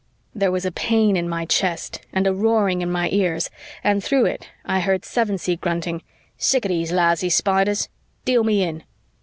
There 0.33 0.51
was 0.51 0.65
a 0.65 0.71
pain 0.71 1.15
in 1.15 1.29
my 1.29 1.45
chest 1.45 2.01
and 2.11 2.25
a 2.25 2.33
roaring 2.33 2.81
in 2.81 2.89
my 2.91 3.07
ears 3.11 3.51
and 3.83 4.03
through 4.03 4.25
it 4.25 4.49
I 4.65 4.79
heard 4.79 5.05
Sevensee 5.05 5.57
grunting," 5.57 6.01
sicka 6.39 6.69
these 6.69 6.91
lousy 6.91 7.29
Spiders. 7.29 7.87
Deal 8.25 8.43
me 8.43 8.63
in." 8.63 8.83